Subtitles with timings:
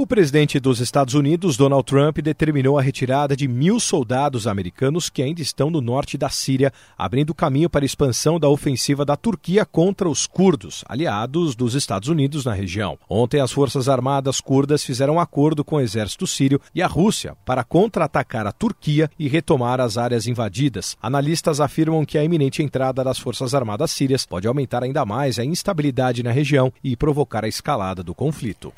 [0.00, 5.20] O presidente dos Estados Unidos, Donald Trump, determinou a retirada de mil soldados americanos que
[5.20, 9.66] ainda estão no norte da Síria, abrindo caminho para a expansão da ofensiva da Turquia
[9.66, 12.96] contra os curdos, aliados dos Estados Unidos na região.
[13.10, 17.36] Ontem, as Forças Armadas curdas fizeram um acordo com o exército sírio e a Rússia
[17.44, 20.96] para contra-atacar a Turquia e retomar as áreas invadidas.
[21.02, 25.44] Analistas afirmam que a iminente entrada das Forças Armadas sírias pode aumentar ainda mais a
[25.44, 28.72] instabilidade na região e provocar a escalada do conflito.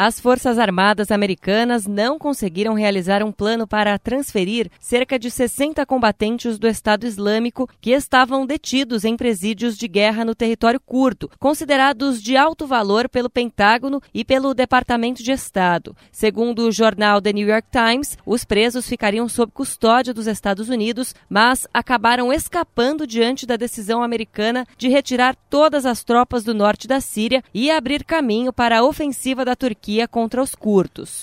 [0.00, 6.56] As Forças Armadas Americanas não conseguiram realizar um plano para transferir cerca de 60 combatentes
[6.56, 12.36] do Estado Islâmico que estavam detidos em presídios de guerra no território curto, considerados de
[12.36, 15.96] alto valor pelo Pentágono e pelo Departamento de Estado.
[16.12, 21.12] Segundo o jornal The New York Times, os presos ficariam sob custódia dos Estados Unidos,
[21.28, 27.00] mas acabaram escapando diante da decisão americana de retirar todas as tropas do norte da
[27.00, 31.22] Síria e abrir caminho para a ofensiva da Turquia Turquia contra os curtos.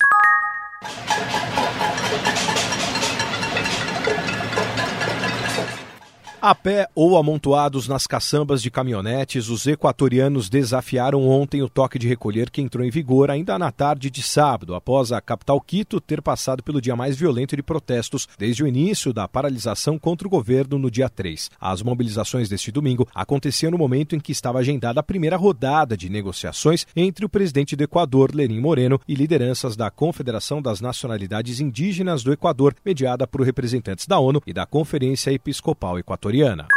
[6.48, 12.08] A pé ou amontoados nas caçambas de caminhonetes, os equatorianos desafiaram ontem o toque de
[12.08, 16.22] recolher que entrou em vigor ainda na tarde de sábado, após a capital Quito ter
[16.22, 20.78] passado pelo dia mais violento de protestos desde o início da paralisação contra o governo
[20.78, 21.50] no dia 3.
[21.60, 26.10] As mobilizações deste domingo aconteciam no momento em que estava agendada a primeira rodada de
[26.10, 32.22] negociações entre o presidente do Equador, Lenin Moreno, e lideranças da Confederação das Nacionalidades Indígenas
[32.22, 36.35] do Equador, mediada por representantes da ONU e da Conferência Episcopal Equatoriana.
[36.36, 36.68] Floriana.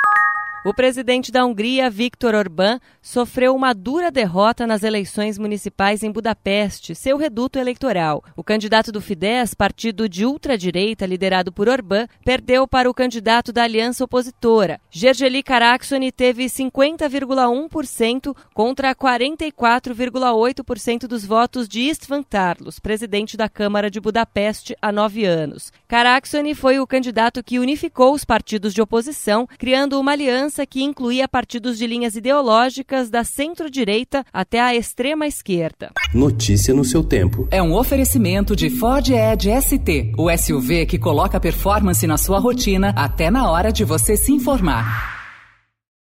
[0.68, 6.94] O presidente da Hungria, Viktor Orbán, sofreu uma dura derrota nas eleições municipais em Budapeste,
[6.94, 8.22] seu reduto eleitoral.
[8.36, 13.62] O candidato do Fidesz, partido de ultradireita liderado por Orbán, perdeu para o candidato da
[13.62, 14.78] aliança opositora.
[14.90, 23.98] Gergely Karaksony teve 50,1% contra 44,8% dos votos de Istvan Tarlos, presidente da Câmara de
[23.98, 25.72] Budapeste há nove anos.
[25.88, 30.82] Karaksony foi o candidato que unificou os partidos de oposição, criando uma aliança aliança que
[30.82, 35.92] incluía partidos de linhas ideológicas da centro-direita até a extrema-esquerda.
[36.12, 37.46] Notícia no seu tempo.
[37.50, 42.92] É um oferecimento de Ford Edge ST, o SUV que coloca performance na sua rotina
[42.96, 45.17] até na hora de você se informar.